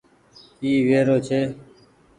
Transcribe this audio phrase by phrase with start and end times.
[0.61, 1.39] اي ويرو ڇي۔